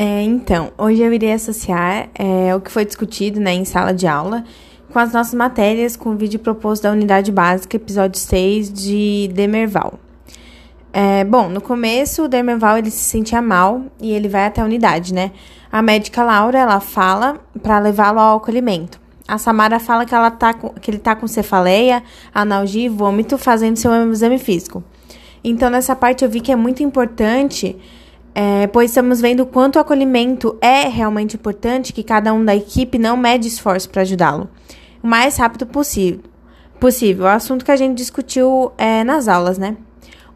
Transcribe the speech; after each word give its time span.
É, 0.00 0.22
então, 0.22 0.70
hoje 0.78 1.02
eu 1.02 1.12
irei 1.12 1.32
associar 1.32 2.08
é, 2.14 2.54
o 2.54 2.60
que 2.60 2.70
foi 2.70 2.84
discutido 2.84 3.40
né, 3.40 3.52
em 3.52 3.64
sala 3.64 3.92
de 3.92 4.06
aula 4.06 4.44
com 4.92 4.98
as 5.00 5.12
nossas 5.12 5.34
matérias 5.34 5.96
com 5.96 6.10
o 6.10 6.16
vídeo 6.16 6.38
proposto 6.38 6.84
da 6.84 6.92
unidade 6.92 7.32
básica, 7.32 7.76
episódio 7.76 8.16
6 8.16 8.72
de 8.72 9.28
Demerval. 9.34 9.98
É, 10.92 11.24
bom, 11.24 11.48
no 11.48 11.60
começo 11.60 12.22
o 12.22 12.28
Demerval 12.28 12.78
ele 12.78 12.92
se 12.92 13.10
sentia 13.10 13.42
mal 13.42 13.86
e 14.00 14.12
ele 14.12 14.28
vai 14.28 14.46
até 14.46 14.60
a 14.60 14.64
unidade, 14.64 15.12
né? 15.12 15.32
A 15.70 15.82
médica 15.82 16.22
Laura, 16.22 16.56
ela 16.56 16.78
fala 16.78 17.40
para 17.60 17.80
levá-lo 17.80 18.20
ao 18.20 18.36
acolhimento. 18.36 19.00
A 19.26 19.36
Samara 19.36 19.80
fala 19.80 20.06
que, 20.06 20.14
ela 20.14 20.30
tá 20.30 20.54
com, 20.54 20.68
que 20.74 20.92
ele 20.92 20.98
tá 20.98 21.16
com 21.16 21.26
cefaleia, 21.26 22.04
analgia 22.32 22.86
e 22.86 22.88
vômito 22.88 23.36
fazendo 23.36 23.76
seu 23.76 23.92
exame 24.12 24.38
físico. 24.38 24.84
Então, 25.42 25.68
nessa 25.68 25.96
parte 25.96 26.24
eu 26.24 26.30
vi 26.30 26.40
que 26.40 26.52
é 26.52 26.56
muito 26.56 26.84
importante 26.84 27.76
é, 28.34 28.66
pois 28.66 28.90
estamos 28.90 29.20
vendo 29.20 29.44
quanto 29.46 29.76
o 29.76 29.78
acolhimento 29.80 30.56
é 30.60 30.88
realmente 30.88 31.36
importante 31.36 31.92
que 31.92 32.02
cada 32.02 32.32
um 32.32 32.44
da 32.44 32.54
equipe 32.54 32.98
não 32.98 33.16
mede 33.16 33.48
esforço 33.48 33.88
para 33.90 34.02
ajudá-lo 34.02 34.48
o 35.02 35.06
mais 35.06 35.36
rápido 35.36 35.66
possível. 35.66 36.20
Possível, 36.80 37.24
o 37.24 37.28
assunto 37.28 37.64
que 37.64 37.70
a 37.70 37.76
gente 37.76 37.96
discutiu 37.96 38.72
é, 38.78 39.02
nas 39.02 39.26
aulas, 39.26 39.58
né? 39.58 39.76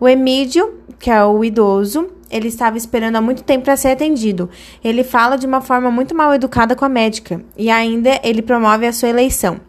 O 0.01 0.09
Emílio, 0.09 0.81
que 0.99 1.11
é 1.11 1.25
o 1.25 1.45
idoso, 1.45 2.09
ele 2.29 2.49
estava 2.49 2.77
esperando 2.77 3.17
há 3.17 3.21
muito 3.21 3.45
tempo 3.45 3.65
para 3.65 3.77
ser 3.77 3.89
atendido. 3.89 4.51
Ele 4.83 5.05
fala 5.05 5.37
de 5.37 5.47
uma 5.47 5.61
forma 5.61 5.91
muito 5.91 6.15
mal 6.15 6.35
educada 6.35 6.75
com 6.75 6.85
a 6.85 6.89
médica 6.89 7.45
e 7.57 7.71
ainda 7.71 8.21
ele 8.25 8.43
promove 8.43 8.87
a 8.87 8.93
sua 8.93 9.09
eleição. 9.09 9.61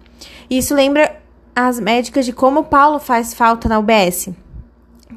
Isso 0.49 0.73
lembra 0.73 1.15
as 1.55 1.79
médicas 1.79 2.25
de 2.25 2.33
como 2.33 2.63
Paulo 2.63 2.99
faz 2.99 3.33
falta 3.33 3.69
na 3.69 3.77
UBS. 3.77 4.29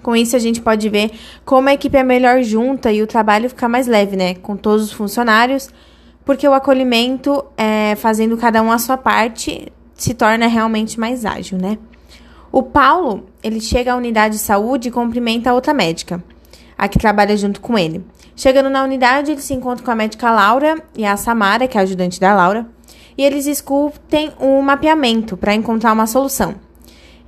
Com 0.02 0.16
isso, 0.16 0.36
a 0.36 0.38
gente 0.38 0.60
pode 0.60 0.88
ver 0.88 1.10
como 1.45 1.68
a 1.68 1.74
equipe 1.74 1.96
é 1.96 2.02
melhor 2.02 2.42
junta 2.42 2.92
e 2.92 3.02
o 3.02 3.06
trabalho 3.06 3.48
fica 3.48 3.68
mais 3.68 3.86
leve, 3.86 4.16
né? 4.16 4.34
Com 4.34 4.56
todos 4.56 4.84
os 4.84 4.92
funcionários, 4.92 5.70
porque 6.24 6.46
o 6.46 6.52
acolhimento, 6.52 7.45
é, 7.56 7.94
fazendo 7.97 8.36
cada 8.36 8.62
um 8.62 8.70
a 8.70 8.78
sua 8.78 8.97
parte, 8.97 9.72
se 9.94 10.14
torna 10.14 10.47
realmente 10.47 10.98
mais 10.98 11.25
ágil, 11.25 11.58
né? 11.58 11.78
O 12.53 12.62
Paulo, 12.62 13.27
ele 13.42 13.61
chega 13.61 13.92
à 13.92 13.97
unidade 13.97 14.36
de 14.36 14.41
saúde 14.41 14.88
e 14.88 14.91
cumprimenta 14.91 15.50
a 15.50 15.55
outra 15.55 15.75
médica, 15.75 16.22
a 16.77 16.88
que 16.88 16.98
trabalha 16.98 17.36
junto 17.36 17.60
com 17.60 17.78
ele. 17.78 18.05
Chegando 18.34 18.70
na 18.70 18.84
unidade, 18.84 19.33
ele 19.33 19.41
se 19.41 19.55
encontra 19.55 19.84
com 19.84 19.91
a 19.91 19.94
médica 19.94 20.31
Laura 20.31 20.83
e 20.97 21.05
a 21.05 21.16
Samara, 21.16 21.66
que 21.66 21.77
é 21.77 21.81
a 21.81 21.84
ajudante 21.84 22.20
da 22.20 22.34
Laura, 22.34 22.66
e 23.16 23.25
eles 23.25 23.44
discutem 23.44 24.33
um 24.41 24.60
mapeamento 24.60 25.36
para 25.36 25.55
encontrar 25.55 25.92
uma 25.92 26.06
solução. 26.06 26.55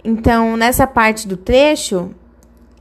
Então, 0.04 0.56
nessa 0.56 0.86
parte 0.86 1.26
do 1.26 1.36
trecho, 1.36 2.10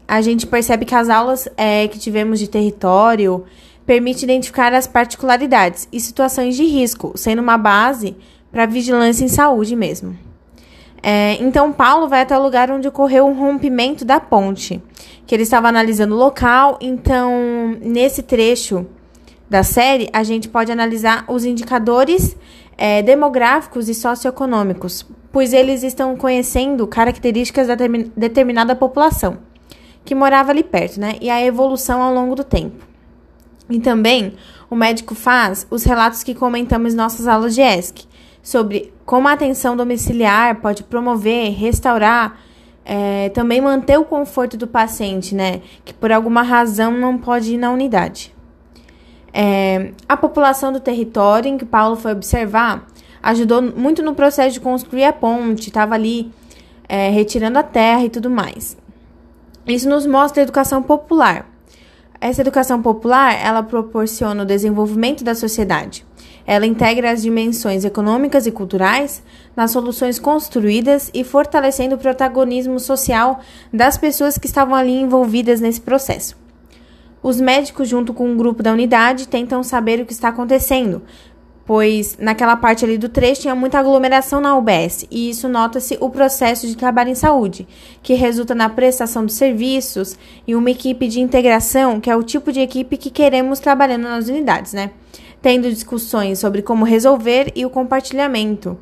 a 0.08 0.22
gente 0.22 0.48
percebe 0.48 0.86
que 0.86 0.96
as 0.96 1.10
aulas 1.10 1.50
é, 1.58 1.88
que 1.88 2.00
tivemos 2.00 2.40
de 2.40 2.48
território 2.48 3.44
permite 3.86 4.24
identificar 4.24 4.74
as 4.74 4.88
particularidades 4.88 5.88
e 5.92 6.00
situações 6.00 6.56
de 6.56 6.64
risco, 6.64 7.14
sendo 7.16 7.42
uma 7.42 7.58
base 7.58 8.16
para 8.52 8.66
vigilância 8.66 9.26
em 9.26 9.28
saúde 9.28 9.76
mesmo. 9.76 10.18
É, 11.04 11.38
então, 11.42 11.72
Paulo 11.72 12.08
vai 12.08 12.22
até 12.22 12.38
o 12.38 12.42
lugar 12.42 12.72
onde 12.72 12.88
ocorreu 12.88 13.28
um 13.28 13.34
rompimento 13.34 14.04
da 14.04 14.20
ponte, 14.20 14.82
que 15.26 15.36
ele 15.36 15.44
estava 15.44 15.68
analisando 15.68 16.16
o 16.16 16.18
local. 16.18 16.78
Então, 16.82 17.78
nesse 17.82 18.24
trecho 18.24 18.86
da 19.50 19.64
série, 19.64 20.10
a 20.12 20.24
gente 20.24 20.50
pode 20.50 20.72
analisar 20.72 21.24
os 21.28 21.46
indicadores 21.46 22.36
é, 22.78 23.02
demográficos 23.02 23.88
e 23.88 23.94
socioeconômicos, 23.94 25.06
pois 25.32 25.54
eles 25.54 25.84
estão 25.84 26.16
conhecendo 26.18 26.86
características 26.88 27.68
da 27.68 27.76
determinada 28.16 28.76
população 28.76 29.47
que 30.08 30.16
morava 30.16 30.52
ali 30.52 30.64
perto, 30.64 31.02
né? 31.02 31.18
E 31.20 31.30
a 31.30 31.44
evolução 31.44 32.02
ao 32.02 32.14
longo 32.14 32.34
do 32.34 32.44
tempo. 32.44 32.86
E 33.70 33.78
também 33.78 34.34
o 34.70 34.76
médico 34.76 35.14
faz 35.14 35.68
os 35.70 35.84
relatos 35.84 36.24
que 36.24 36.34
comentamos 36.34 36.94
em 36.94 36.96
nossas 36.96 37.28
aulas 37.28 37.54
de 37.54 37.62
ESC, 37.62 38.06
sobre 38.42 38.94
como 39.06 39.28
a 39.28 39.34
atenção 39.34 39.76
domiciliar 39.76 40.62
pode 40.62 40.84
promover, 40.84 41.52
restaurar, 41.52 42.40
é, 42.86 43.28
também 43.30 43.60
manter 43.60 44.00
o 44.00 44.06
conforto 44.06 44.56
do 44.56 44.66
paciente, 44.66 45.36
né? 45.36 45.62
Que 45.84 45.94
por 45.94 46.10
alguma 46.10 46.42
razão 46.42 46.94
não 46.94 47.18
pode 47.18 47.56
ir 47.56 47.58
na 47.58 47.70
unidade. 47.70 48.34
É, 49.34 49.92
a 50.08 50.16
população 50.16 50.72
do 50.72 50.80
território 50.80 51.50
em 51.50 51.58
que 51.58 51.66
Paulo 51.66 51.98
foi 51.98 52.14
observar 52.14 52.88
ajudou 53.22 53.62
muito 53.62 54.02
no 54.02 54.16
processo 54.16 54.54
de 54.54 54.62
construir 54.62 55.04
a 55.04 55.12
ponte, 55.12 55.68
estava 55.68 55.96
ali 55.96 56.32
é, 56.88 57.10
retirando 57.10 57.60
a 57.60 57.64
terra 57.64 58.06
e 58.06 58.10
tudo 58.10 58.30
mais. 58.30 58.78
Isso 59.68 59.90
nos 59.90 60.06
mostra 60.06 60.42
a 60.42 60.46
educação 60.46 60.82
popular. 60.82 61.46
Essa 62.22 62.42
educação 62.42 62.82
popular, 62.82 63.34
ela 63.34 63.62
proporciona 63.62 64.44
o 64.44 64.46
desenvolvimento 64.46 65.24
da 65.24 65.36
sociedade. 65.36 66.06
Ela 66.46 66.66
integra 66.66 67.12
as 67.12 67.22
dimensões 67.22 67.84
econômicas 67.84 68.48
e 68.48 68.52
culturais 68.52 69.22
nas 69.56 69.72
soluções 69.72 70.18
construídas 70.18 71.12
e 71.14 71.24
fortalecendo 71.26 71.96
o 71.96 71.98
protagonismo 71.98 72.80
social 72.80 73.42
das 73.72 73.98
pessoas 73.98 74.38
que 74.38 74.48
estavam 74.48 74.74
ali 74.74 74.94
envolvidas 74.94 75.60
nesse 75.60 75.82
processo. 75.82 76.38
Os 77.22 77.42
médicos, 77.42 77.90
junto 77.90 78.14
com 78.14 78.30
um 78.30 78.38
grupo 78.38 78.64
da 78.64 78.72
unidade, 78.72 79.28
tentam 79.28 79.62
saber 79.62 80.00
o 80.00 80.06
que 80.06 80.14
está 80.14 80.30
acontecendo, 80.30 81.02
pois 81.68 82.18
naquela 82.18 82.56
parte 82.56 82.86
ali 82.86 82.98
do 82.98 83.10
trecho 83.10 83.42
tinha 83.42 83.54
muita 83.54 83.78
aglomeração 83.78 84.40
na 84.40 84.56
UBS, 84.56 85.06
e 85.12 85.30
isso 85.30 85.50
nota-se 85.50 85.98
o 86.00 86.10
processo 86.10 86.66
de 86.66 86.78
trabalho 86.78 87.10
em 87.10 87.16
saúde, 87.16 87.68
que 88.02 88.14
resulta 88.14 88.56
na 88.56 88.70
prestação 88.70 89.26
de 89.26 89.34
serviços 89.34 90.18
e 90.48 90.56
uma 90.56 90.72
equipe 90.72 91.10
de 91.10 91.20
integração, 91.20 92.00
que 92.00 92.10
é 92.10 92.16
o 92.16 92.24
tipo 92.24 92.54
de 92.54 92.62
equipe 92.62 92.96
que 92.96 93.10
queremos 93.10 93.60
trabalhando 93.60 94.04
nas 94.04 94.30
unidades, 94.30 94.72
né? 94.72 94.92
Tendo 95.42 95.70
discussões 95.70 96.40
sobre 96.40 96.62
como 96.62 96.86
resolver 96.86 97.52
e 97.54 97.66
o 97.66 97.70
compartilhamento. 97.70 98.78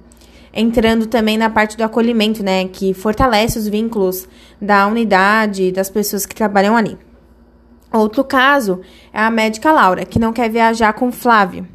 Entrando 0.54 1.08
também 1.08 1.38
na 1.38 1.50
parte 1.50 1.76
do 1.76 1.84
acolhimento, 1.84 2.42
né, 2.42 2.66
que 2.66 2.94
fortalece 2.94 3.58
os 3.60 3.68
vínculos 3.68 4.26
da 4.62 4.88
unidade, 4.88 5.72
das 5.72 5.90
pessoas 5.90 6.26
que 6.26 6.36
trabalham 6.36 6.78
ali. 6.78 6.98
Outro 7.92 8.24
caso 8.24 8.80
é 9.12 9.20
a 9.20 9.30
médica 9.30 9.72
Laura, 9.72 10.06
que 10.06 10.20
não 10.20 10.32
quer 10.32 10.50
viajar 10.50 10.94
com 10.94 11.12
Flávio 11.12 11.75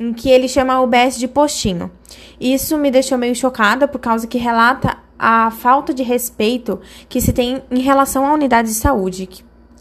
em 0.00 0.14
que 0.14 0.30
ele 0.30 0.48
chama 0.48 0.72
a 0.72 0.80
UBS 0.80 1.18
de 1.18 1.28
postinho. 1.28 1.90
Isso 2.40 2.78
me 2.78 2.90
deixou 2.90 3.18
meio 3.18 3.36
chocada 3.36 3.86
por 3.86 3.98
causa 3.98 4.26
que 4.26 4.38
relata 4.38 4.96
a 5.18 5.50
falta 5.50 5.92
de 5.92 6.02
respeito 6.02 6.80
que 7.06 7.20
se 7.20 7.34
tem 7.34 7.62
em 7.70 7.80
relação 7.80 8.24
à 8.24 8.32
unidade 8.32 8.68
de 8.68 8.74
saúde, 8.74 9.28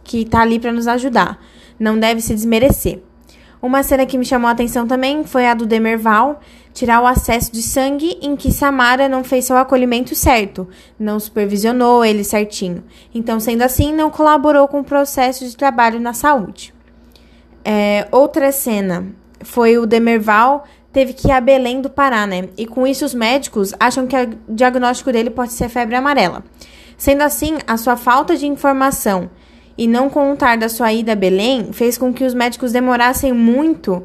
que 0.04 0.22
está 0.22 0.42
ali 0.42 0.60
para 0.60 0.74
nos 0.74 0.86
ajudar. 0.86 1.40
Não 1.80 1.98
deve 1.98 2.20
se 2.20 2.36
desmerecer. 2.36 3.02
Uma 3.62 3.84
cena 3.84 4.06
que 4.06 4.18
me 4.18 4.26
chamou 4.26 4.48
a 4.48 4.52
atenção 4.52 4.86
também 4.86 5.24
foi 5.24 5.46
a 5.46 5.54
do 5.54 5.66
Demerval 5.66 6.40
tirar 6.74 7.02
o 7.02 7.08
acesso 7.08 7.52
de 7.52 7.62
sangue 7.62 8.18
em 8.22 8.36
que 8.36 8.54
Samara 8.54 9.10
não 9.10 9.24
fez 9.24 9.46
seu 9.46 9.58
acolhimento 9.58 10.16
certo, 10.16 10.68
não 10.98 11.20
supervisionou 11.20 12.06
ele 12.06 12.24
certinho. 12.24 12.84
Então, 13.14 13.40
sendo 13.40 13.64
assim, 13.64 13.94
não 13.94 14.10
colaborou 14.10 14.68
com 14.68 14.80
o 14.80 14.84
processo 14.84 15.46
de 15.46 15.58
trabalho 15.58 16.00
na 16.00 16.14
saúde. 16.14 16.74
É, 17.66 18.08
outra 18.12 18.52
cena 18.52 19.14
foi 19.44 19.78
o 19.78 19.86
Demerval 19.86 20.66
teve 20.92 21.14
que 21.14 21.28
ir 21.28 21.32
a 21.32 21.42
Belém 21.42 21.82
do 21.82 21.90
Pará, 21.90 22.26
né? 22.26 22.50
E 22.58 22.66
com 22.66 22.86
isso 22.86 23.06
os 23.06 23.14
médicos 23.14 23.74
acham 23.80 24.08
que 24.08 24.16
o 24.16 24.38
diagnóstico 24.50 25.12
dele 25.12 25.30
pode 25.30 25.54
ser 25.54 25.70
febre 25.70 25.96
amarela. 25.96 26.44
Sendo 26.98 27.22
assim, 27.22 27.58
a 27.68 27.78
sua 27.78 27.96
falta 27.96 28.36
de 28.36 28.48
informação 28.48 29.30
e 29.78 29.88
não 29.88 30.10
contar 30.10 30.58
da 30.58 30.68
sua 30.68 30.92
ida 30.92 31.14
a 31.14 31.16
Belém 31.16 31.72
fez 31.72 31.98
com 31.98 32.14
que 32.14 32.24
os 32.24 32.34
médicos 32.34 32.72
demorassem 32.72 33.32
muito 33.32 34.04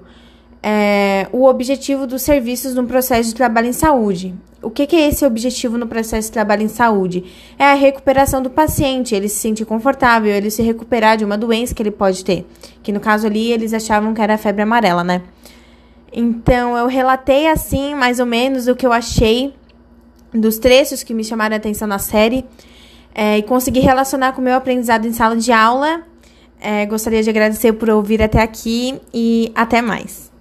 é, 0.63 1.27
o 1.33 1.45
objetivo 1.47 2.07
dos 2.07 2.23
serviços 2.23 2.75
no 2.75 2.87
processo 2.87 3.31
de 3.31 3.35
trabalho 3.35 3.67
em 3.67 3.73
saúde. 3.73 4.35
O 4.65 4.71
que, 4.71 4.87
que, 4.87 4.97
é 4.97 5.09
esse 5.09 5.25
objetivo 5.25 5.77
no 5.77 5.87
processo 5.87 6.29
de 6.29 6.33
trabalho 6.33 6.63
em 6.63 6.69
saúde? 6.69 7.25
É 7.59 7.65
a 7.65 7.75
recuperação 7.75 8.43
do 8.43 8.51
paciente, 8.51 9.15
ele 9.15 9.29
se 9.29 9.37
sentir 9.37 9.65
confortável, 9.65 10.33
ele 10.33 10.51
se 10.51 10.63
recuperar 10.63 11.17
de 11.17 11.25
uma 11.25 11.37
doença 11.37 11.75
que 11.75 11.83
ele 11.83 11.91
pode 11.91 12.25
ter. 12.25 12.47
Que 12.83 12.93
no 12.93 13.01
caso 13.01 13.27
ali 13.27 13.53
eles 13.53 13.73
achavam 13.75 14.15
que 14.15 14.21
era 14.21 14.35
a 14.35 14.39
febre 14.39 14.63
amarela, 14.63 15.05
né? 15.05 15.23
Então 16.13 16.77
eu 16.77 16.87
relatei 16.87 17.49
assim, 17.49 17.95
mais 17.95 18.21
ou 18.21 18.27
menos, 18.27 18.69
o 18.69 18.75
que 18.75 18.87
eu 18.87 18.93
achei 18.93 19.55
dos 20.33 20.59
trechos 20.59 21.03
que 21.03 21.15
me 21.15 21.23
chamaram 21.23 21.55
a 21.55 21.59
atenção 21.59 21.87
na 21.87 21.99
série 21.99 22.45
é, 23.15 23.39
e 23.39 23.43
consegui 23.43 23.81
relacionar 23.81 24.33
com 24.33 24.41
o 24.41 24.45
meu 24.45 24.55
aprendizado 24.55 25.07
em 25.07 25.13
sala 25.13 25.37
de 25.37 25.53
aula. 25.53 26.03
É, 26.61 26.87
gostaria 26.87 27.23
de 27.23 27.31
agradecer 27.31 27.73
por 27.75 27.91
ouvir 27.91 28.23
até 28.23 28.41
aqui 28.43 29.01
e 29.13 29.53
até 29.55 29.83
mais. 29.83 30.34